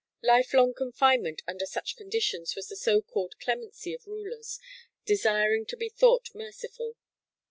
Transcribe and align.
Life 0.23 0.51
long 0.55 0.73
confinement 0.73 1.43
under 1.47 1.67
such 1.67 1.95
conditions 1.95 2.55
was 2.55 2.69
the 2.69 2.75
so 2.75 3.03
called 3.03 3.35
"clemency" 3.39 3.93
of 3.93 4.07
rulers 4.07 4.59
desiring 5.05 5.63
to 5.67 5.77
be 5.77 5.89
thought 5.89 6.29
merciful. 6.33 6.95